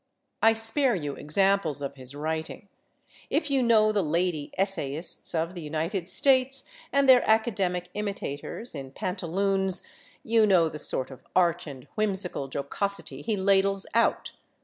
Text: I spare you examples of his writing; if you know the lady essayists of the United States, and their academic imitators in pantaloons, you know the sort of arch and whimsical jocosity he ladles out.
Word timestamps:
I 0.41 0.53
spare 0.53 0.95
you 0.95 1.13
examples 1.13 1.79
of 1.79 1.93
his 1.93 2.15
writing; 2.15 2.69
if 3.29 3.51
you 3.51 3.61
know 3.61 3.91
the 3.91 4.01
lady 4.01 4.51
essayists 4.57 5.35
of 5.35 5.53
the 5.53 5.61
United 5.61 6.07
States, 6.09 6.67
and 6.91 7.07
their 7.07 7.21
academic 7.29 7.89
imitators 7.93 8.73
in 8.73 8.93
pantaloons, 8.93 9.83
you 10.23 10.47
know 10.47 10.69
the 10.69 10.79
sort 10.79 11.11
of 11.11 11.21
arch 11.35 11.67
and 11.67 11.83
whimsical 11.93 12.49
jocosity 12.51 13.21
he 13.21 13.37
ladles 13.37 13.85
out. 13.93 14.31